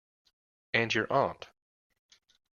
And 0.73 0.95
your 0.95 1.05
aunt. 1.13 1.49